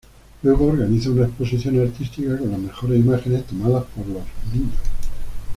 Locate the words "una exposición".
1.11-1.79